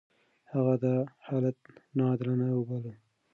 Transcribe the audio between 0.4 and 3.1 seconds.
هغه دا حالت ناعادلانه وباله.